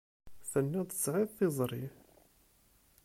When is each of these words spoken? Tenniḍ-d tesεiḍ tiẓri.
Tenniḍ-d 0.51 0.89
tesεiḍ 0.91 1.29
tiẓri. 1.37 1.83